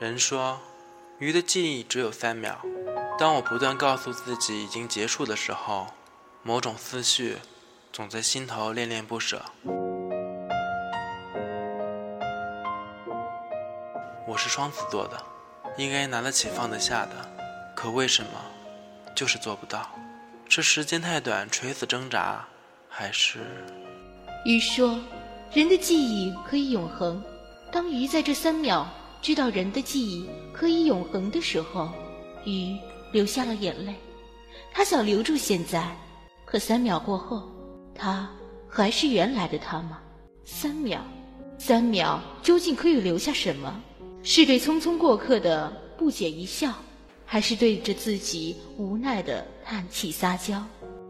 [0.00, 0.60] 人说，
[1.18, 2.56] 鱼的记忆只有三秒。
[3.18, 5.88] 当我不断告诉自己已经结束的时候，
[6.44, 7.38] 某种思绪
[7.92, 9.44] 总在心头恋恋不舍。
[14.28, 15.20] 我是双子座的，
[15.76, 17.14] 应该拿得起放得下的，
[17.74, 18.30] 可为什么
[19.16, 19.90] 就是做不到？
[20.48, 22.46] 是时间太短垂死挣扎，
[22.88, 23.40] 还是？
[24.44, 25.00] 鱼说
[25.52, 27.20] ：“人的记忆可以永恒。
[27.72, 28.88] 当鱼在这三秒
[29.20, 31.88] 知道人的记忆可以永恒的时候，
[32.44, 32.76] 鱼
[33.12, 33.94] 流下了眼泪。
[34.72, 35.96] 他想留住现在，
[36.44, 37.48] 可三秒过后，
[37.94, 38.30] 他
[38.68, 39.98] 还是原来的他吗？
[40.44, 41.04] 三秒，
[41.58, 43.82] 三秒究竟可以留下什么？
[44.22, 46.72] 是对匆匆过客的不解一笑，
[47.24, 50.64] 还是对着自己无奈的叹气撒娇？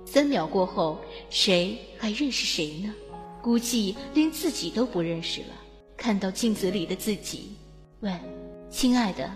[0.05, 0.98] 三秒过后，
[1.31, 2.95] 谁还认识谁呢？”
[3.43, 5.48] 估计连自己都不认识了。
[5.97, 7.53] 看到镜子里的自己，
[8.00, 8.16] 问
[8.70, 9.28] ：“亲爱的，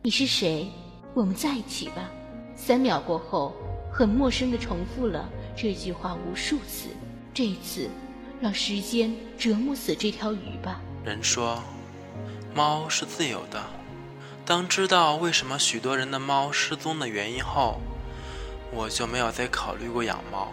[0.00, 0.70] 你是谁？
[1.12, 2.10] 我们在一起吧。”
[2.56, 3.54] 三秒过后，
[3.92, 6.88] 很陌生的重复了这句话无数次。
[7.34, 7.90] 这一次，
[8.40, 10.80] 让时间折磨死这条鱼吧。
[11.04, 11.62] 人说，
[12.54, 13.62] 猫是自由的。
[14.46, 17.78] 当知道为什么许多人的猫失踪的原因后，
[18.72, 20.48] 我就没有再考虑过养猫。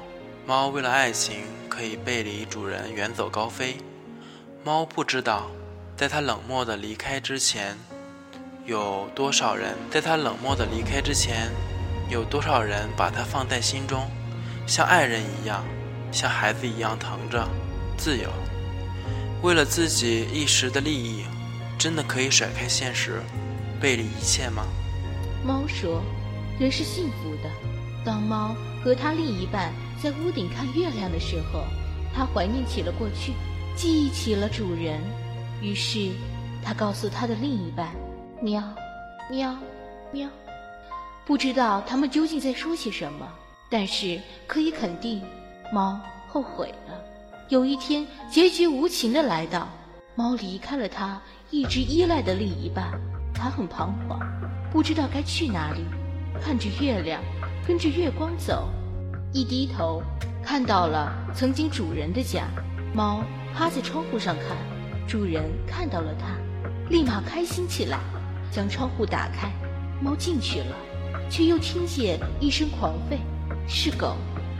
[0.45, 3.77] 猫为了爱情可以背离主人远走高飞，
[4.65, 5.49] 猫不知道，
[5.95, 7.77] 在他冷漠的离开之前，
[8.65, 11.51] 有多少人在他冷漠的离开之前，
[12.09, 14.09] 有多少人把它放在心中，
[14.65, 15.63] 像爱人一样，
[16.11, 17.47] 像孩子一样疼着。
[17.95, 18.27] 自由，
[19.43, 21.25] 为了自己一时的利益，
[21.77, 23.21] 真的可以甩开现实，
[23.79, 24.65] 背离一切吗？
[25.45, 26.01] 猫说
[26.59, 27.49] ：“人是幸福的。”
[28.03, 29.71] 当猫和它另一半。
[30.01, 31.63] 在屋顶看月亮的时候，
[32.13, 33.31] 他怀念起了过去，
[33.73, 34.99] 记忆起了主人。
[35.63, 36.11] 于是，
[36.61, 37.87] 他告诉他的另一半
[38.43, 38.61] ：“喵，
[39.31, 39.57] 喵，
[40.11, 40.27] 喵。”
[41.25, 43.25] 不知道他们究竟在说些什么，
[43.69, 45.23] 但是可以肯定，
[45.71, 45.97] 猫
[46.27, 47.01] 后悔了。
[47.47, 49.69] 有一天，结局无情的来到，
[50.15, 52.91] 猫离开了它一直依赖的另一半，
[53.33, 54.19] 它很彷徨，
[54.69, 55.85] 不知道该去哪里，
[56.41, 57.21] 看着月亮，
[57.65, 58.69] 跟着月光走。
[59.31, 60.03] 一低头，
[60.43, 62.47] 看到了曾经主人的家。
[62.93, 63.23] 猫
[63.55, 64.57] 趴在窗户上看，
[65.07, 66.35] 主人看到了它，
[66.89, 67.99] 立马开心起来，
[68.51, 69.51] 将窗户打开。
[70.01, 70.75] 猫进去了，
[71.29, 73.17] 却又听见一声狂吠，
[73.67, 74.15] 是狗。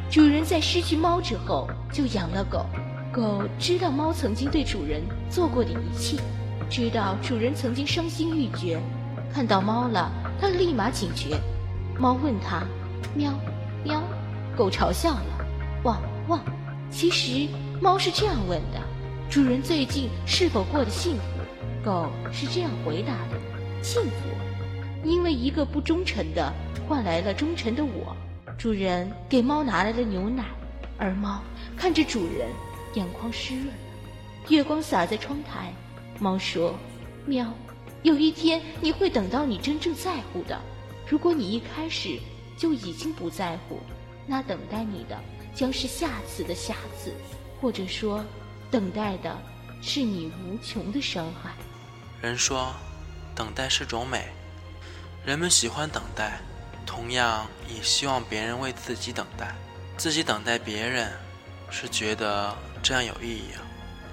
[0.10, 2.66] 主人在失去猫之后就养了狗，
[3.12, 6.18] 狗知道猫曾经对主人做过的一切，
[6.70, 8.80] 知道主人曾经伤心欲绝，
[9.34, 11.40] 看到猫了，它立马警觉。
[11.98, 12.64] 猫问它
[13.16, 13.34] ：“喵，
[13.84, 14.02] 喵。”
[14.56, 15.46] 狗嘲笑了，
[15.84, 16.40] 汪汪。
[16.92, 17.48] 其实
[17.82, 18.80] 猫是这样问的
[19.30, 21.24] ：“主人最近是否过得幸福？”
[21.84, 23.40] 狗是这样回答的
[23.82, 24.28] ：“幸福，
[25.04, 26.54] 因为一个不忠诚的
[26.88, 28.16] 换来了忠诚的我。”
[28.58, 30.46] 主人给猫拿来了牛奶，
[30.98, 31.42] 而猫
[31.76, 32.50] 看着主人，
[32.94, 33.74] 眼眶湿润了。
[34.50, 35.74] 月光洒在窗台，
[36.20, 36.76] 猫说
[37.26, 37.52] ：“喵，
[38.04, 40.60] 有一天你会等到你真正在乎的。
[41.08, 42.20] 如果你一开始
[42.58, 43.80] 就已经不在乎。”
[44.26, 45.20] 那等待你的
[45.54, 47.12] 将是下次的下次，
[47.60, 48.24] 或者说，
[48.74, 49.40] 等待的
[49.84, 51.52] 是你无穷的伤害。
[52.20, 52.74] 人说，
[53.36, 54.30] 等待是种美，
[55.24, 56.40] 人们喜欢等待，
[56.84, 59.54] 同样也希望别人为自己等待。
[59.96, 61.14] 自己等待别人，
[61.70, 62.52] 是觉得
[62.82, 63.52] 这样有意义，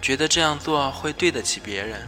[0.02, 2.00] 觉得这样做会对得起别人；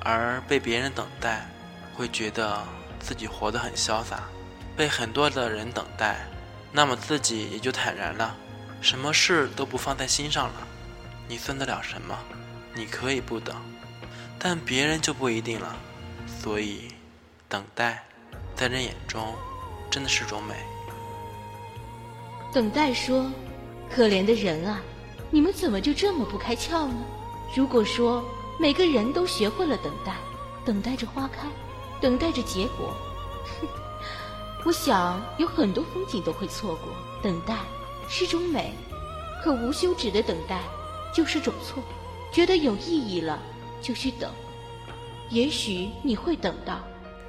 [0.00, 1.46] 而被别人等待，
[1.94, 2.66] 会觉得
[2.98, 4.24] 自己活得很潇洒。
[4.76, 6.26] 被很多的人等待。
[6.72, 8.34] 那么自己也就坦然了，
[8.80, 10.66] 什么事都不放在心上了。
[11.28, 12.18] 你算得了什么？
[12.74, 13.54] 你可以不等，
[14.38, 15.76] 但别人就不一定了。
[16.26, 16.88] 所以，
[17.48, 18.04] 等待，
[18.54, 19.34] 在人眼中，
[19.90, 20.54] 真的是种美。
[22.52, 23.30] 等待说
[23.94, 24.80] ：“可怜的人啊，
[25.30, 26.94] 你们怎么就这么不开窍呢？
[27.54, 28.24] 如果说
[28.58, 30.16] 每个人都学会了等待，
[30.64, 31.46] 等待着花开，
[32.00, 32.94] 等待着结果。
[33.60, 33.68] ”哼
[34.64, 36.88] 我想有很多风景都会错过。
[37.22, 37.54] 等待
[38.08, 38.72] 是种美，
[39.42, 40.60] 可无休止的等待
[41.12, 41.82] 就是种错。
[42.32, 43.38] 觉得有意义了，
[43.80, 44.30] 就去等。
[45.28, 46.80] 也许你会等到，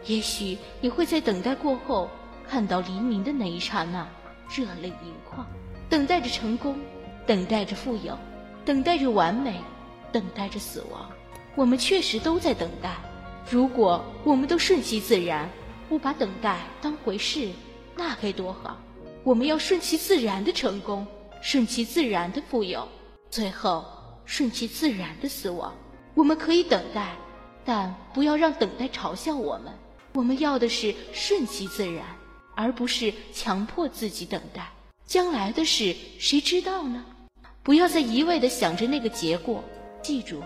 [0.06, 2.10] 也许你会在等待过后
[2.48, 4.08] 看到黎明的那一刹那，
[4.50, 5.46] 热泪盈眶。
[5.90, 6.78] 等待着成功，
[7.26, 8.18] 等待着富有，
[8.66, 9.60] 等待着完美，
[10.12, 11.10] 等待着死亡。
[11.56, 12.96] 我们确实都在等待。
[13.50, 15.50] 如果我们都顺其自然。
[15.90, 17.52] 不把等待当回事，
[17.96, 18.80] 那该多好！
[19.24, 21.06] 我们要顺其自然的成功，
[21.40, 22.88] 顺其自然的富有，
[23.34, 23.84] 最后
[24.26, 25.74] 顺其自然的死亡。
[26.14, 27.16] 我们可以等待，
[27.66, 29.74] 但不要让等待嘲笑我们。
[30.14, 32.06] 我们要的是顺其自然，
[32.56, 34.72] 而不是强迫自己等待。
[35.08, 37.04] 将来的事谁知道呢？
[37.64, 39.64] 不要再一味的想着那个结果。
[40.04, 40.40] 记住，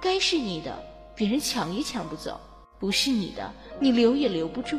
[0.00, 0.80] 该是你的，
[1.16, 2.38] 别人抢也抢不走；
[2.78, 4.78] 不是你的，你留也留不住。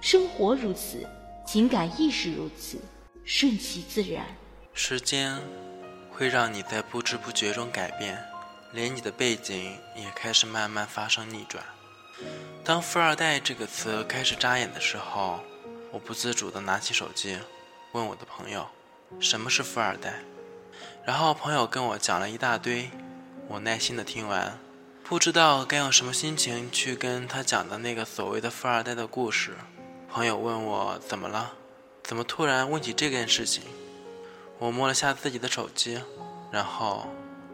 [0.00, 1.04] 生活如此，
[1.44, 2.78] 情感亦是如此，
[3.24, 4.24] 顺其自然。
[4.72, 5.36] 时间
[6.20, 8.22] 会让你在不知不觉中改变，
[8.72, 11.64] 连你的背景也开始慢慢发生逆转。
[12.62, 15.40] 当“富二代”这个词开始扎眼的时候，
[15.90, 17.38] 我不自主地拿起手机，
[17.92, 18.68] 问我的朋友
[19.18, 20.20] ：“什么是富二代？”
[21.06, 22.90] 然后朋友跟我讲了一大堆。
[23.48, 24.58] 我耐心的听完，
[25.02, 29.56] 不知道该用什么心情去跟他讲的那个所谓的富二代的故事。
[30.10, 31.52] 朋友问我怎么了，
[32.02, 33.62] 怎么突然问起这件事情？
[34.60, 35.98] 我摸了下自己的手机，
[36.52, 37.08] 然后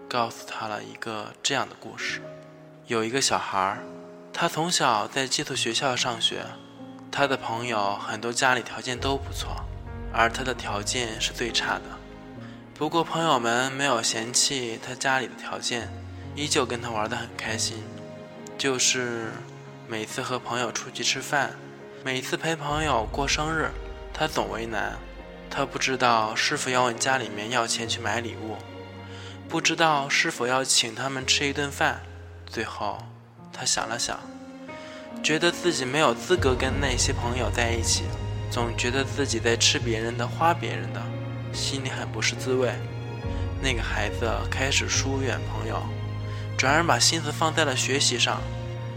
[0.09, 2.21] 告诉他了一个这样的故事：
[2.89, 3.79] 有一个小孩，
[4.33, 6.45] 他从小在寄宿学校上学，
[7.13, 9.65] 他的朋友很多家里条件都不错，
[10.13, 11.83] 而他的条件是最差的。
[12.75, 15.89] 不过，朋友们没有嫌弃他家里的条件，
[16.35, 17.85] 依旧跟他玩得很开心。
[18.59, 19.31] 就是
[19.87, 21.53] 每次和朋友出去吃饭，
[22.03, 23.71] 每次陪朋友过生日，
[24.13, 24.99] 他总为难。
[25.51, 28.57] 他不知道是否要问家里面要钱去买礼物，
[29.49, 32.01] 不知道是否要请他们吃一顿饭。
[32.47, 32.99] 最后，
[33.53, 34.19] 他想了想，
[35.23, 38.05] 觉得自己没有资格跟那些朋友在一起，
[38.51, 41.03] 总觉得自己在吃别人的，花别人的。
[41.53, 42.73] 心里很不是滋味。
[43.63, 45.83] 那个孩子开始疏远朋友，
[46.59, 48.41] 转而把心思放在了学习上。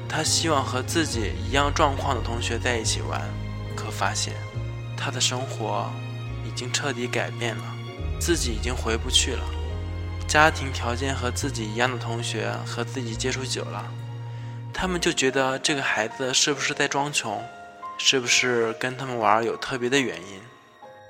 [0.10, 3.22] 他希望和自己一样状况的同学在一起玩，
[3.76, 4.34] 可发现
[4.98, 5.90] 他的生活
[6.46, 7.64] 已经彻底改变了，
[8.20, 9.44] 自己已经回不去了。
[10.28, 13.86] 家庭条件和自己一样的同学和自己接触久了，
[14.74, 17.42] 他们就觉得这个孩子是不是在装穷，
[17.98, 20.40] 是不是跟他们玩有特别的原因？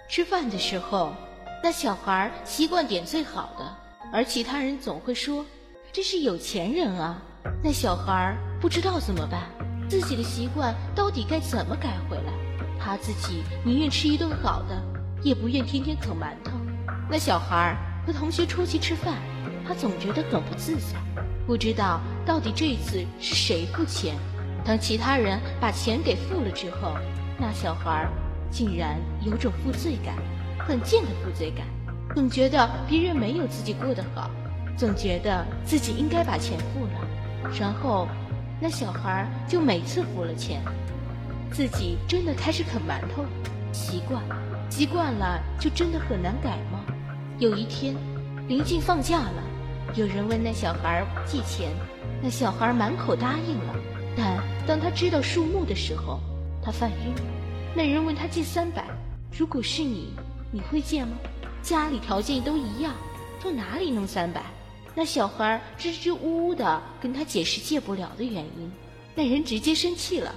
[0.09, 1.13] 吃饭的时候。
[1.61, 3.77] 那小孩习惯点最好的，
[4.13, 5.45] 而其他人总会说
[5.91, 7.21] ：“这是有钱人啊。”
[7.61, 9.43] 那小孩不知道怎么办，
[9.89, 12.31] 自己的习惯到底该怎么改回来？
[12.79, 14.81] 他自己宁愿吃一顿好的，
[15.21, 16.51] 也不愿天天啃馒头。
[17.09, 17.75] 那小孩
[18.05, 19.15] 和同学出去吃饭，
[19.67, 20.97] 他总觉得很不自在，
[21.45, 24.15] 不知道到底这次是谁付钱。
[24.65, 26.95] 当其他人把钱给付了之后，
[27.37, 28.07] 那小孩
[28.51, 30.15] 竟然有种负罪感。
[30.67, 31.65] 很贱的负罪感，
[32.13, 34.29] 总觉得别人没有自己过得好，
[34.77, 38.07] 总觉得自己应该把钱付了，然后
[38.59, 40.61] 那小孩就每次付了钱，
[41.51, 43.25] 自己真的开始啃馒头，
[43.71, 44.35] 习惯了，
[44.69, 46.85] 习惯了就真的很难改吗？
[47.37, 47.95] 有一天，
[48.47, 49.43] 临近放假了，
[49.95, 51.69] 有人问那小孩借钱，
[52.21, 53.75] 那小孩满口答应了，
[54.15, 56.19] 但当他知道数目的时候，
[56.63, 57.13] 他犯晕。
[57.75, 58.85] 那人问他借三百，
[59.37, 60.13] 如果是你。
[60.51, 61.11] 你会借吗？
[61.61, 62.95] 家里条件都一样，
[63.39, 64.41] 从哪里弄三百？
[64.95, 68.71] 那小孩支支吾吾的跟他解释借不了的原因，
[69.13, 70.33] 那人直接生气了。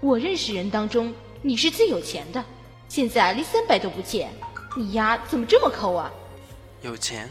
[0.00, 1.12] 我认识人当中，
[1.42, 2.44] 你是最有钱的，
[2.88, 4.28] 现在连三百都不借，
[4.76, 6.10] 你丫怎么这么抠啊？
[6.82, 7.30] 有钱？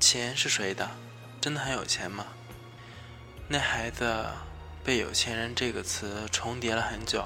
[0.00, 0.88] 钱是谁的？
[1.40, 2.26] 真的很有钱吗？
[3.46, 4.26] 那孩子
[4.84, 7.24] 被“有钱人”这个词重叠了很久，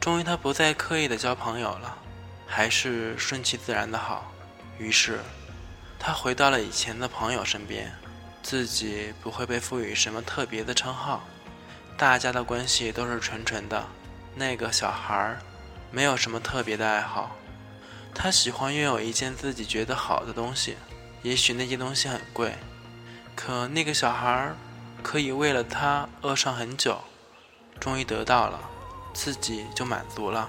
[0.00, 1.96] 终于他不再刻意的交朋友了。
[2.46, 4.32] 还是顺其自然的好。
[4.76, 5.20] 于是，
[6.00, 7.94] 他回到了以前的朋友身边，
[8.42, 11.22] 自己不会被赋予什么特别的称号，
[11.96, 13.86] 大家的关系都是纯纯的。
[14.34, 15.38] 那个小孩儿
[15.90, 17.36] 没有什么特别的爱好，
[18.14, 20.76] 他喜欢拥有一件自己觉得好的东西，
[21.22, 22.54] 也许那些东西很贵，
[23.34, 24.56] 可那个小孩儿
[25.02, 27.00] 可以为了他饿上很久，
[27.78, 28.60] 终于得到了，
[29.12, 30.48] 自己就满足了，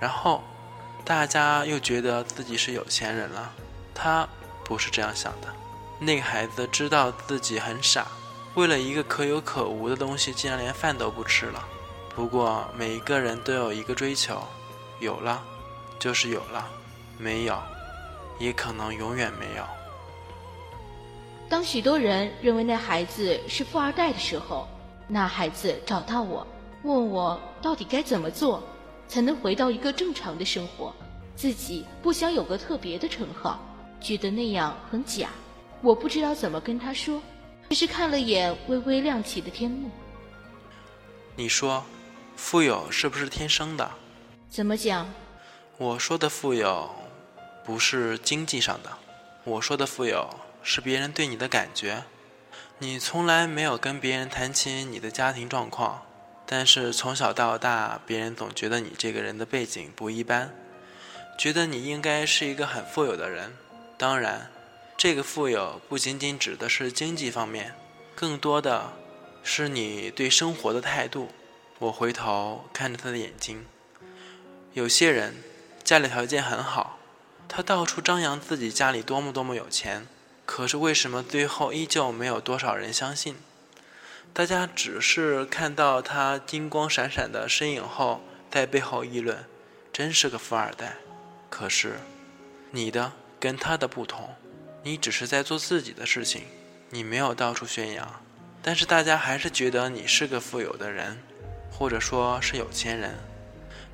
[0.00, 0.42] 然后。
[1.04, 3.52] 大家又觉得自己是有钱人了，
[3.94, 4.28] 他
[4.64, 5.46] 不是这样想的。
[6.00, 8.08] 那个孩子知道自己很傻，
[8.56, 11.62] 为了一个可有可无的东西，竟然连饭都不吃了。
[12.12, 14.42] 不过每一个人都有一个追求，
[15.00, 15.44] 有了
[15.98, 16.68] 就是有了，
[17.18, 17.60] 没有
[18.38, 19.64] 也可能永远没有。
[21.48, 24.68] 当许多人认为那孩子是富二代的时候，
[25.06, 26.46] 那孩子找到我，
[26.82, 28.62] 问我到底该怎么做。
[29.08, 30.92] 才能回到一个正常的生活。
[31.36, 33.60] 自己不想有个特别的称号，
[34.00, 35.28] 觉得那样很假。
[35.80, 37.22] 我不知道怎么跟他说，
[37.68, 39.88] 只是看了眼微微亮起的天幕。
[41.36, 41.84] 你说，
[42.34, 43.88] 富有是不是天生的？
[44.56, 45.12] 怎么讲？
[45.76, 46.88] 我说的富有，
[47.62, 48.90] 不是经济上的。
[49.44, 50.30] 我说的富有，
[50.62, 52.04] 是别人对你的感觉。
[52.78, 56.06] 你从来没有跟别人谈起你的家庭状况。
[56.46, 60.54] 但是从小到大，别人总觉得你这个人的背景不一般，
[61.38, 63.52] 觉得你应该是一个很富有的人。
[63.98, 64.50] 当然，
[64.96, 67.74] 这个富有不仅仅指的是经济方面，
[68.14, 68.94] 更多的
[69.42, 71.28] 是你对生活的态度。
[71.78, 73.66] 我回头看着他的眼睛，
[74.76, 75.36] 有些人
[75.82, 76.98] 家里条件很好，
[77.48, 80.06] 他到处张扬自己家里多么多么有钱，
[80.44, 83.36] 可是为什么最后依旧没有多少人相信？
[84.34, 89.46] 大家只是看到他金光闪闪的身影后，在背后议论，
[89.94, 90.96] 真是个富二代。
[91.48, 92.00] 可是，
[92.70, 94.34] 你的跟他的不同，
[94.82, 96.42] 你只是在做自己的事情，
[96.90, 98.22] 你没有到处宣扬，
[98.60, 101.22] 但是大家还是觉得你是个富有的人，
[101.72, 103.14] 或者说是有钱人。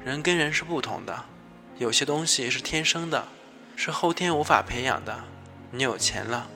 [0.04, 1.26] 人跟人是不同的，
[1.78, 3.28] 有些东西是天生的，
[3.76, 5.23] 是后天无法培养的。
[5.71, 6.49] 你有钱了，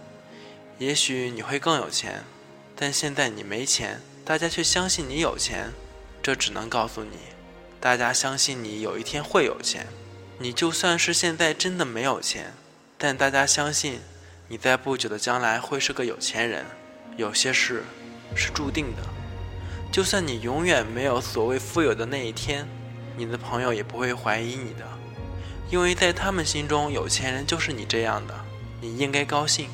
[0.78, 2.24] 也许你会更有钱。
[2.74, 5.72] 但现在你没钱，大家却相信你有钱，
[6.20, 7.16] 这只能告诉你，
[7.80, 9.86] 大家相信你有一天会有钱。
[10.38, 12.52] 你就算是现在真的没有钱，
[12.98, 14.00] 但大家相信
[14.48, 16.66] 你在不久的将来会是个有钱人。
[17.16, 17.84] 有些事
[18.34, 19.02] 是注定的，
[19.92, 22.68] 就算你永远没有所谓富有的那一天，
[23.16, 24.86] 你的朋友也不会怀疑你的，
[25.70, 28.34] 因为在他们心中，有钱人就是你这样的。
[28.80, 29.70] 你应该高兴，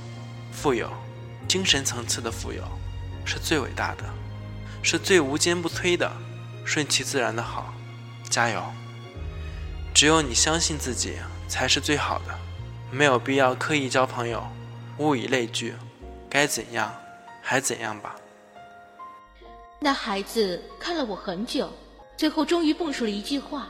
[0.52, 0.88] 富有，
[1.48, 2.62] 精神层次的富有。
[3.24, 4.04] 是最伟大的，
[4.82, 6.10] 是最无坚不摧的，
[6.64, 7.72] 顺其自然的好，
[8.30, 8.62] 加油！
[9.94, 11.16] 只有你相信自己
[11.48, 12.38] 才是最好的，
[12.90, 14.44] 没有必要刻意交朋友，
[14.98, 15.74] 物以类聚，
[16.28, 16.92] 该怎样
[17.40, 18.16] 还怎样吧。
[19.78, 21.72] 那孩子看了我很久，
[22.16, 23.68] 最后终于蹦出了一句话：“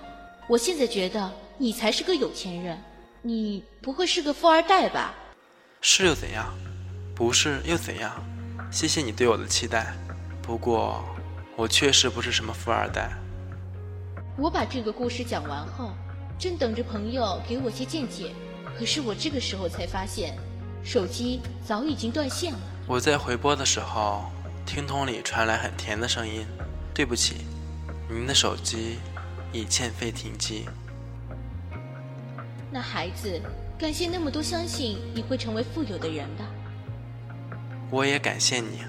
[0.48, 2.78] 我现在觉得你才是个有钱人，
[3.22, 5.14] 你不会是个富二代吧？”
[5.80, 6.52] 是又怎样？
[7.14, 8.12] 不是又怎样？
[8.70, 9.94] 谢谢你对我的期待，
[10.42, 11.04] 不过
[11.56, 13.10] 我确实不是什么富二代。
[14.38, 15.92] 我把这个故事讲完后，
[16.38, 18.32] 正等着朋友给我些见解，
[18.78, 20.36] 可是我这个时候才发现，
[20.82, 22.58] 手机早已经断线了。
[22.86, 24.24] 我在回拨的时候，
[24.64, 26.46] 听筒里传来很甜的声音
[26.94, 27.44] ：“对不起，
[28.12, 28.98] 您的手机
[29.52, 30.66] 已欠费停机。”
[32.70, 33.40] 那孩子，
[33.78, 36.44] 感谢那么多相信你会成为富有的人吧。
[37.90, 38.82] 我也感谢你，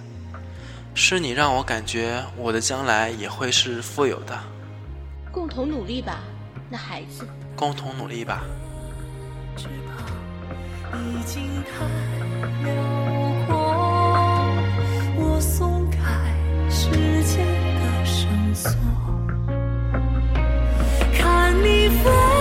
[0.95, 4.39] 是你让我感觉我的将来也会是富有的。
[5.31, 6.19] 共同努力吧，
[6.69, 7.27] 那孩子。
[7.55, 8.43] 共同努力吧。
[9.57, 13.22] 只怕已经太
[21.63, 22.32] 你飞